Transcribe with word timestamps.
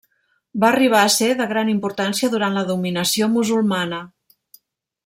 Va 0.63 0.69
arribar 0.71 1.01
a 1.01 1.11
ser 1.15 1.27
de 1.41 1.47
gran 1.51 1.69
importància 1.75 2.31
durant 2.37 2.59
la 2.61 2.65
dominació 2.73 3.31
musulmana. 3.39 4.03